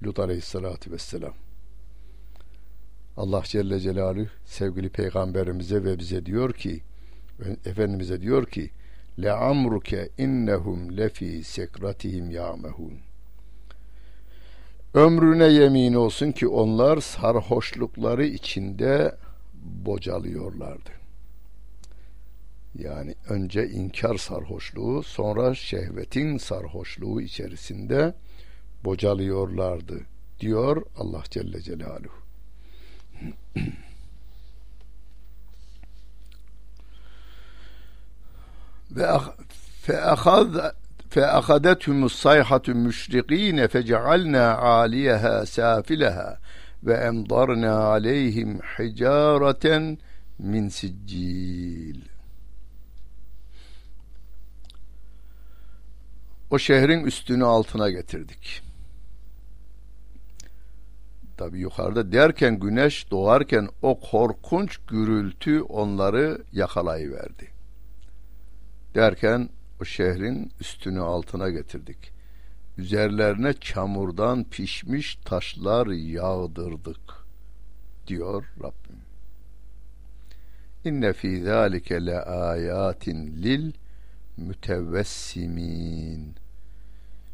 Lut 0.05 0.19
Aleyhisselatü 0.19 0.93
Vesselam. 0.93 1.35
Allah 3.17 3.43
Celle 3.45 3.81
Celaluhu 3.81 4.29
sevgili 4.45 4.89
peygamberimize 4.89 5.85
ve 5.85 5.99
bize 5.99 6.27
diyor 6.27 6.53
ki 6.53 6.83
Efendimiz'e 7.65 8.21
diyor 8.21 8.47
ki 8.47 8.71
le 9.23 9.33
amruke 9.33 10.09
innehum 10.19 10.97
lefi 10.97 11.45
sekratihim 11.45 12.31
ya'mehun 12.31 13.06
Ömrüne 14.97 15.47
yemin 15.47 15.95
olsun 15.95 16.33
ki 16.33 16.49
onlar 16.49 17.01
sarhoşlukları 17.01 18.27
içinde 18.27 19.17
bocalıyorlardı. 19.63 20.91
Yani 22.79 23.15
önce 23.29 23.69
inkar 23.69 24.17
sarhoşluğu, 24.17 25.03
sonra 25.03 25.55
şehvetin 25.55 26.39
sarhoşluğu 26.39 27.21
içerisinde 27.21 28.15
bocalıyorlardı 28.85 30.01
diyor 30.41 30.83
Allah 30.99 31.23
Celle 31.31 31.63
Celaluhu. 31.63 32.17
ve 38.91 39.07
fe 41.17 41.27
ahadethum 41.27 42.11
sayhatu 42.11 42.75
müşrikine 42.75 43.69
fecealna 43.69 44.59
aliyeha 44.59 45.47
safilaha 45.47 46.39
ve 46.83 46.95
emdarna 46.95 47.79
aleyhim 47.79 48.59
hicareten 48.59 49.99
min 50.39 50.69
siccil. 50.69 52.01
O 56.51 56.59
şehrin 56.59 57.05
üstünü 57.05 57.45
altına 57.45 57.91
getirdik. 57.91 58.63
Tabi 61.37 61.59
yukarıda 61.59 62.13
derken 62.13 62.59
güneş 62.61 63.11
doğarken 63.11 63.69
o 63.83 64.01
korkunç 64.01 64.79
gürültü 64.89 65.61
onları 65.61 66.45
yakalayıverdi. 66.53 67.51
Derken 68.95 69.49
o 69.81 69.85
şehrin 69.85 70.53
üstünü 70.61 71.01
altına 71.01 71.51
getirdik. 71.51 72.13
Üzerlerine 72.79 73.53
çamurdan 73.53 74.45
pişmiş 74.45 75.17
taşlar 75.17 75.87
yağdırdık 75.87 77.27
diyor 78.07 78.45
Rabbim. 78.59 79.01
İnne 80.85 81.13
fî 81.13 81.43
zâlike 81.43 82.07
le 82.07 82.21
âyâtin 82.21 83.27
lil 83.43 83.73
mütevessimin. 84.37 86.35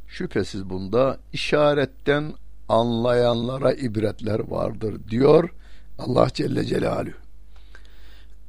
Şüphesiz 0.08 0.70
bunda 0.70 1.18
işaretten 1.32 2.32
anlayanlara 2.68 3.72
ibretler 3.72 4.38
vardır 4.38 5.08
diyor 5.08 5.50
Allah 5.98 6.28
Celle 6.34 6.64
Celaluhu. 6.64 7.16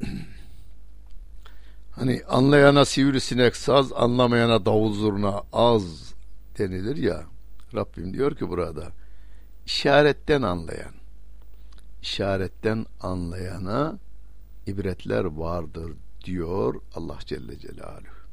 Hani 1.96 2.22
anlayana 2.28 2.86
sivrisinek 2.86 3.56
saz, 3.56 3.94
anlamayana 3.94 4.66
davul 4.66 4.94
zurna 4.94 5.44
az 5.54 6.14
denilir 6.58 6.96
ya. 6.96 7.24
Rabbim 7.76 8.14
diyor 8.14 8.36
ki 8.36 8.50
burada 8.50 8.92
işaretten 9.66 10.42
anlayan, 10.42 10.94
işaretten 12.02 12.86
anlayana 13.02 14.00
ibretler 14.68 15.24
vardır 15.24 15.94
diyor 16.26 16.82
Allah 16.96 17.18
Celle 17.26 17.60
Celaluhu. 17.60 18.24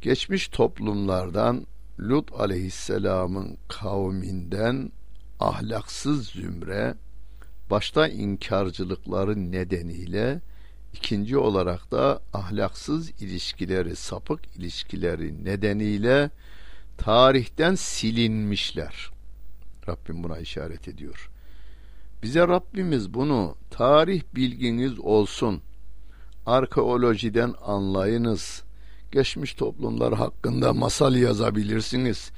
Geçmiş 0.00 0.48
toplumlardan 0.48 1.66
Lut 2.00 2.32
aleyhisselamın 2.32 3.58
kavminden 3.68 4.92
ahlaksız 5.40 6.26
zümre 6.26 6.94
başta 7.70 8.08
inkarcılıkları 8.08 9.52
nedeniyle 9.52 10.40
ikinci 10.92 11.38
olarak 11.38 11.90
da 11.90 12.20
ahlaksız 12.32 13.10
ilişkileri, 13.22 13.96
sapık 13.96 14.40
ilişkileri 14.56 15.44
nedeniyle 15.44 16.30
tarihten 16.98 17.74
silinmişler. 17.74 19.10
Rabbim 19.88 20.22
buna 20.22 20.38
işaret 20.38 20.88
ediyor. 20.88 21.30
Bize 22.22 22.48
Rabbimiz 22.48 23.14
bunu 23.14 23.54
tarih 23.70 24.22
bilginiz 24.34 24.98
olsun. 24.98 25.62
Arkeolojiden 26.46 27.54
anlayınız 27.64 28.62
geçmiş 29.12 29.54
toplumlar 29.54 30.14
hakkında 30.14 30.72
masal 30.72 31.16
yazabilirsiniz, 31.16 32.30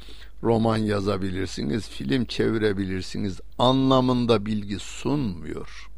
roman 0.43 0.77
yazabilirsiniz, 0.77 1.89
film 1.89 2.25
çevirebilirsiniz 2.25 3.41
anlamında 3.59 4.47
bilgi 4.47 4.79
sunmuyor. 4.79 5.90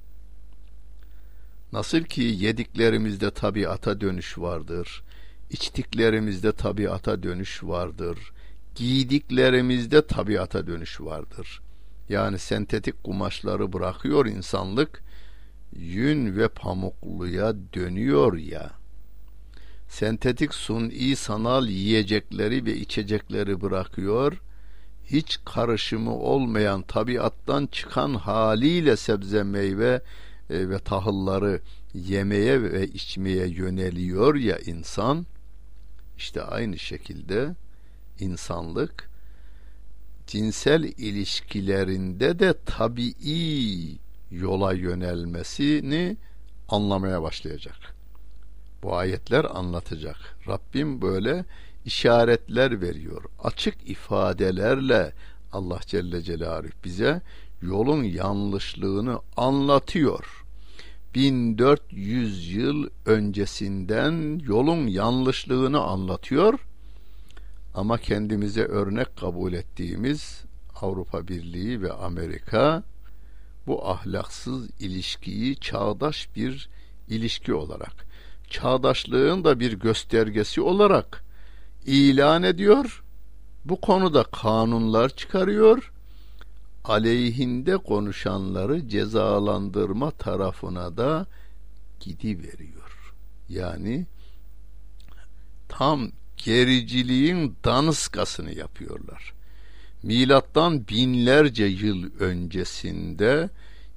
Nasıl 1.72 2.00
ki 2.00 2.22
yediklerimizde 2.22 3.30
tabiata 3.30 4.00
dönüş 4.00 4.38
vardır, 4.38 5.02
içtiklerimizde 5.50 6.52
tabiata 6.52 7.22
dönüş 7.22 7.62
vardır, 7.62 8.18
giydiklerimizde 8.74 10.06
tabiata 10.06 10.66
dönüş 10.66 11.00
vardır. 11.00 11.62
Yani 12.08 12.38
sentetik 12.38 13.04
kumaşları 13.04 13.72
bırakıyor 13.72 14.26
insanlık, 14.26 15.02
yün 15.76 16.36
ve 16.36 16.48
pamukluya 16.48 17.54
dönüyor 17.74 18.36
ya. 18.36 18.70
Sentetik 19.88 20.54
suni 20.54 21.16
sanal 21.16 21.68
yiyecekleri 21.68 22.66
ve 22.66 22.76
içecekleri 22.76 23.60
bırakıyor, 23.60 24.42
hiç 25.04 25.38
karışımı 25.44 26.16
olmayan 26.16 26.82
tabiattan 26.82 27.66
çıkan 27.66 28.14
haliyle 28.14 28.96
sebze 28.96 29.42
meyve 29.42 30.02
e, 30.52 30.68
ve 30.70 30.78
tahılları 30.78 31.60
yemeye 31.94 32.62
ve 32.62 32.86
içmeye 32.86 33.46
yöneliyor 33.46 34.34
ya 34.34 34.58
insan 34.58 35.26
işte 36.16 36.42
aynı 36.42 36.78
şekilde 36.78 37.54
insanlık 38.20 39.10
cinsel 40.26 40.82
ilişkilerinde 40.82 42.38
de 42.38 42.54
tabii 42.66 43.98
yola 44.30 44.72
yönelmesini 44.72 46.16
anlamaya 46.68 47.22
başlayacak. 47.22 47.94
Bu 48.82 48.96
ayetler 48.96 49.44
anlatacak. 49.44 50.16
Rabbim 50.48 51.02
böyle 51.02 51.44
işaretler 51.84 52.80
veriyor. 52.80 53.24
Açık 53.42 53.90
ifadelerle 53.90 55.12
Allah 55.52 55.80
Celle 55.86 56.22
Celaluhu 56.22 56.72
bize 56.84 57.22
yolun 57.62 58.02
yanlışlığını 58.02 59.20
anlatıyor. 59.36 60.41
1400 61.14 62.54
yıl 62.54 62.86
öncesinden 63.06 64.38
yolun 64.38 64.86
yanlışlığını 64.86 65.80
anlatıyor. 65.80 66.60
Ama 67.74 67.98
kendimize 67.98 68.64
örnek 68.64 69.16
kabul 69.16 69.52
ettiğimiz 69.52 70.44
Avrupa 70.80 71.28
Birliği 71.28 71.82
ve 71.82 71.92
Amerika 71.92 72.82
bu 73.66 73.88
ahlaksız 73.88 74.70
ilişkiyi 74.80 75.56
çağdaş 75.56 76.28
bir 76.36 76.68
ilişki 77.08 77.54
olarak, 77.54 78.06
çağdaşlığın 78.50 79.44
da 79.44 79.60
bir 79.60 79.72
göstergesi 79.72 80.60
olarak 80.60 81.24
ilan 81.86 82.42
ediyor. 82.42 83.04
Bu 83.64 83.80
konuda 83.80 84.22
kanunlar 84.22 85.08
çıkarıyor. 85.08 85.91
Aleyhinde 86.84 87.76
konuşanları 87.76 88.88
cezalandırma 88.88 90.10
tarafına 90.10 90.96
da 90.96 91.26
gidiveriyor. 92.00 93.14
Yani 93.48 94.06
tam 95.68 96.10
gericiliğin 96.36 97.56
danıskasını 97.64 98.52
yapıyorlar 98.52 99.34
milattan 100.02 100.88
binlerce 100.88 101.64
yıl 101.64 102.10
öncesinde 102.20 103.50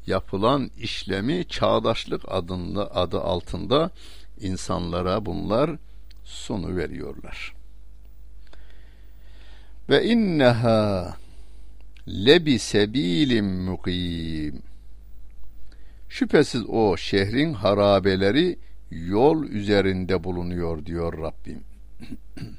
yapılan 0.08 0.72
işlemi 0.78 1.48
çağdaşlık 1.48 2.22
adında 2.28 2.96
adı 2.96 3.22
altında 3.22 3.92
insanlara 4.40 5.26
bunlar 5.26 5.72
sonu 6.24 6.76
veriyorlar. 6.76 7.56
Ve 9.90 10.06
inneha 10.06 11.18
lebi 12.08 12.60
sebilim 12.60 13.46
mukim. 13.46 14.62
Şüphesiz 16.10 16.64
o 16.70 16.98
şehrin 16.98 17.54
harabeleri 17.54 18.60
yol 18.92 19.44
üzerinde 19.44 20.24
bulunuyor 20.24 20.86
diyor 20.86 21.18
Rabbim. 21.18 21.64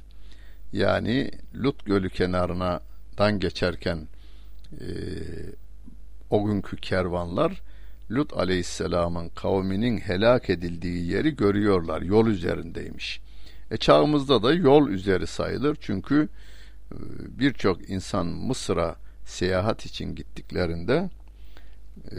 yani 0.72 1.30
Lut 1.54 1.86
Gölü 1.86 2.10
kenarına 2.10 2.80
dan 3.18 3.38
geçerken 3.38 4.08
e, 4.72 4.86
o 6.30 6.44
günkü 6.44 6.76
kervanlar 6.76 7.62
Lut 8.10 8.32
aleyhisselamın 8.32 9.28
kavminin 9.28 9.98
helak 9.98 10.50
edildiği 10.50 11.06
yeri 11.06 11.36
görüyorlar. 11.36 12.02
Yol 12.02 12.26
üzerindeymiş. 12.26 13.20
E 13.70 13.76
çağımızda 13.76 14.42
da 14.42 14.54
yol 14.54 14.88
üzeri 14.88 15.26
sayılır. 15.26 15.76
Çünkü 15.80 16.28
e, 16.92 16.96
birçok 17.38 17.90
insan 17.90 18.26
Mısır'a 18.26 18.96
seyahat 19.26 19.86
için 19.86 20.14
gittiklerinde 20.14 21.10
e, 22.10 22.18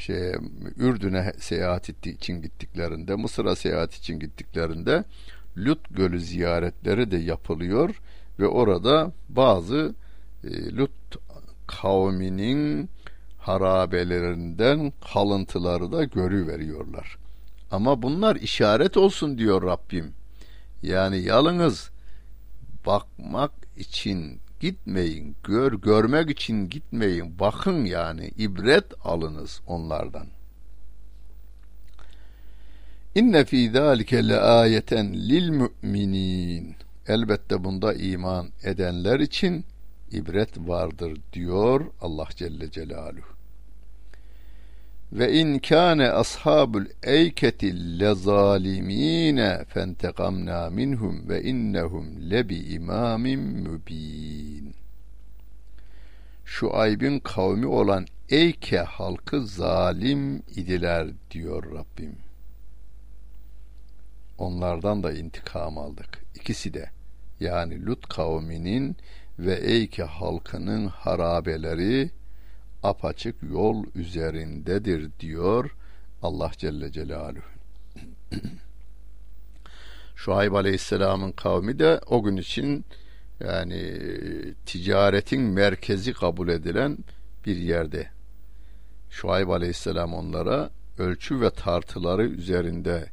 şey 0.00 0.32
Ürdün'e 0.76 1.32
seyahat 1.38 1.90
ettiği 1.90 2.16
için 2.16 2.42
gittiklerinde, 2.42 3.14
Mısır'a 3.14 3.56
seyahat 3.56 3.94
için 3.94 4.18
gittiklerinde 4.18 5.04
Lut 5.56 5.80
Gölü 5.90 6.20
ziyaretleri 6.20 7.10
de 7.10 7.16
yapılıyor 7.16 8.00
ve 8.38 8.46
orada 8.46 9.12
bazı 9.28 9.94
e, 10.44 10.76
Lut 10.76 10.90
kavminin 11.66 12.90
harabelerinden 13.38 14.92
kalıntıları 15.12 15.92
da 15.92 16.04
görüveriyorlar. 16.04 17.18
Ama 17.70 18.02
bunlar 18.02 18.36
işaret 18.36 18.96
olsun 18.96 19.38
diyor 19.38 19.62
Rabbim. 19.62 20.12
Yani 20.82 21.18
yalınız 21.18 21.90
bakmak 22.86 23.52
için 23.76 24.40
gitmeyin, 24.64 25.36
gör 25.44 25.72
görmek 25.72 26.30
için 26.30 26.68
gitmeyin. 26.68 27.38
Bakın 27.38 27.84
yani 27.84 28.30
ibret 28.38 28.84
alınız 29.04 29.60
onlardan. 29.66 30.26
İnne 33.14 33.44
fî 33.44 33.70
zâlike 33.70 34.28
le 34.28 34.36
ayeten 34.36 35.14
lil 35.14 35.48
müminin. 35.48 36.76
Elbette 37.06 37.64
bunda 37.64 37.94
iman 37.94 38.48
edenler 38.62 39.20
için 39.20 39.64
ibret 40.10 40.58
vardır 40.58 41.20
diyor 41.32 41.80
Allah 42.00 42.28
Celle 42.36 42.70
Celaluhu. 42.70 43.34
Ve 45.12 45.32
in 45.32 45.58
kâne 45.58 46.10
ashabul 46.10 46.86
eyketi 47.02 47.98
lezalimine 48.00 49.64
fentekamna 49.68 50.70
minhum 50.70 51.28
ve 51.28 51.42
innehum 51.42 52.30
lebi 52.30 52.56
imamin 52.56 53.40
mübin. 53.40 54.53
Şu 56.44 56.76
aybin 56.76 57.18
kavmi 57.18 57.66
olan 57.66 58.06
Eyke 58.28 58.78
halkı 58.78 59.46
zalim 59.46 60.36
idiler 60.36 61.08
diyor 61.30 61.74
Rabbim. 61.74 62.16
Onlardan 64.38 65.02
da 65.02 65.12
intikam 65.12 65.78
aldık. 65.78 66.24
İkisi 66.34 66.74
de 66.74 66.90
yani 67.40 67.86
Lut 67.86 68.08
kavminin 68.08 68.96
ve 69.38 69.54
Eyke 69.54 70.02
halkının 70.02 70.86
harabeleri 70.86 72.10
apaçık 72.82 73.42
yol 73.42 73.84
üzerindedir 73.94 75.10
diyor 75.20 75.76
Allah 76.22 76.50
Celle 76.56 76.92
Celaluhu. 76.92 77.44
Şuayb 80.16 80.52
Aleyhisselam'ın 80.52 81.32
kavmi 81.32 81.78
de 81.78 82.00
o 82.06 82.22
gün 82.22 82.36
için 82.36 82.84
yani 83.46 84.00
ticaretin 84.66 85.42
merkezi 85.42 86.12
kabul 86.12 86.48
edilen 86.48 86.98
bir 87.46 87.56
yerde. 87.56 88.10
Şuayb 89.10 89.48
Aleyhisselam 89.48 90.14
onlara 90.14 90.70
ölçü 90.98 91.40
ve 91.40 91.50
tartıları 91.50 92.26
üzerinde 92.26 93.10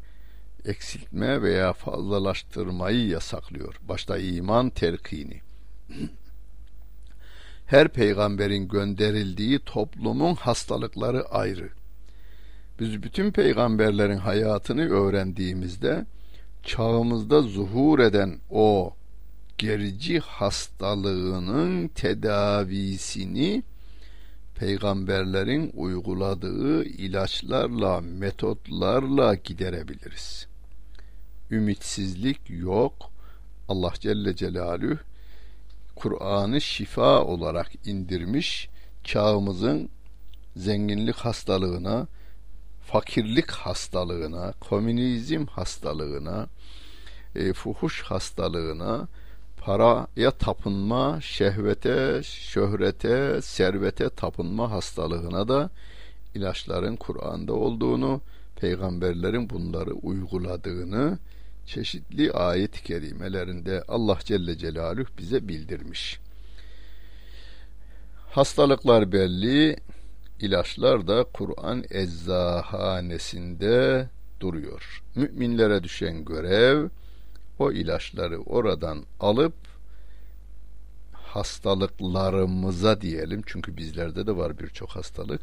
eksiltme 0.66 1.42
veya 1.42 1.74
fazlalaştırmayı 1.74 3.08
yasaklıyor. 3.08 3.76
Başta 3.82 4.18
iman 4.18 4.70
terkini. 4.70 5.42
Her 7.66 7.88
peygamberin 7.88 8.68
gönderildiği 8.68 9.60
toplumun 9.60 10.36
hastalıkları 10.36 11.26
ayrı. 11.30 11.70
Biz 12.80 13.04
bütün 13.04 13.32
peygamberlerin 13.32 14.18
hayatını 14.18 14.90
öğrendiğimizde 14.90 16.06
çağımızda 16.64 17.42
zuhur 17.42 18.00
eden 18.00 18.40
o 18.50 18.94
gerici 19.62 20.20
hastalığının 20.20 21.88
tedavisini 21.88 23.64
peygamberlerin 24.56 25.72
uyguladığı 25.76 26.84
ilaçlarla, 26.84 28.02
metotlarla 28.02 29.36
giderebiliriz. 29.36 30.48
Ümitsizlik 31.52 32.40
yok. 32.50 33.12
Allah 33.68 33.94
Celle 34.00 34.36
Celaluhu 34.36 34.98
Kur'an'ı 35.96 36.62
şifa 36.62 37.24
olarak 37.24 37.88
indirmiş 37.88 38.70
çağımızın 39.04 39.90
zenginlik 40.56 41.16
hastalığına, 41.16 42.08
fakirlik 42.88 43.52
hastalığına, 43.52 44.54
komünizm 44.60 45.46
hastalığına, 45.46 46.48
e, 47.36 47.54
fuhuş 47.54 48.02
hastalığına, 48.02 49.08
paraya 49.62 50.32
tapınma, 50.32 51.22
şehvete, 51.22 52.24
şöhrete, 52.24 53.42
servete 53.42 54.10
tapınma 54.10 54.72
hastalığına 54.72 55.48
da 55.48 55.70
ilaçların 56.36 56.96
Kur'an'da 56.96 57.54
olduğunu, 57.54 58.22
peygamberlerin 58.56 59.50
bunları 59.50 59.94
uyguladığını 59.94 61.18
çeşitli 61.66 62.32
ayet-i 62.32 62.84
kerimelerinde 62.84 63.84
Allah 63.88 64.18
Celle 64.24 64.58
Celaluhu 64.58 65.08
bize 65.18 65.48
bildirmiş. 65.48 66.20
Hastalıklar 68.32 69.12
belli, 69.12 69.78
ilaçlar 70.40 71.08
da 71.08 71.24
Kur'an 71.24 71.84
eczahanesinde 71.90 74.08
duruyor. 74.40 75.04
Müminlere 75.16 75.84
düşen 75.84 76.26
görev 76.26 76.90
o 77.62 77.72
ilaçları 77.72 78.42
oradan 78.42 79.06
alıp 79.20 79.54
hastalıklarımıza 81.14 83.02
diyelim 83.02 83.42
çünkü 83.46 83.78
bizlerde 83.78 84.28
de 84.28 84.38
var 84.38 84.60
birçok 84.60 84.90
hastalık 84.90 85.42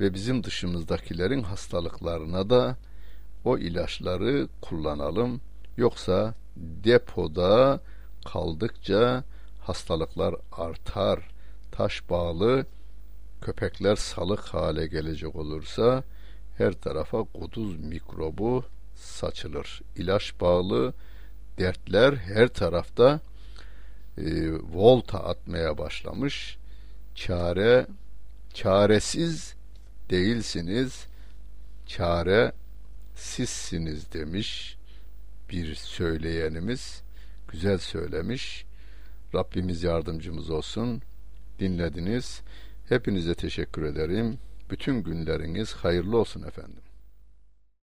ve 0.00 0.14
bizim 0.14 0.44
dışımızdakilerin 0.44 1.42
hastalıklarına 1.42 2.50
da 2.50 2.76
o 3.44 3.58
ilaçları 3.58 4.48
kullanalım. 4.60 5.40
Yoksa 5.76 6.34
depoda 6.56 7.80
kaldıkça 8.24 9.24
hastalıklar 9.60 10.34
artar. 10.52 11.28
Taş 11.72 12.10
bağlı 12.10 12.66
köpekler 13.40 13.96
salık 13.96 14.40
hale 14.40 14.86
gelecek 14.86 15.36
olursa 15.36 16.02
her 16.58 16.72
tarafa 16.72 17.24
kuduz 17.24 17.76
mikrobu 17.76 18.64
saçılır. 18.94 19.82
İlaç 19.96 20.34
bağlı 20.40 20.94
dertler 21.58 22.12
her 22.16 22.48
tarafta 22.48 23.20
e, 24.18 24.52
volta 24.52 25.24
atmaya 25.24 25.78
başlamış. 25.78 26.58
Çare 27.14 27.86
çaresiz 28.54 29.54
değilsiniz. 30.10 31.06
Çare 31.86 32.52
sizsiniz 33.14 34.12
demiş 34.12 34.76
bir 35.50 35.74
söyleyenimiz. 35.74 37.02
Güzel 37.48 37.78
söylemiş. 37.78 38.66
Rabbimiz 39.34 39.82
yardımcımız 39.82 40.50
olsun. 40.50 41.02
Dinlediniz. 41.58 42.40
Hepinize 42.88 43.34
teşekkür 43.34 43.82
ederim. 43.82 44.38
Bütün 44.70 45.02
günleriniz 45.02 45.72
hayırlı 45.72 46.18
olsun 46.18 46.42
efendim. 46.42 46.81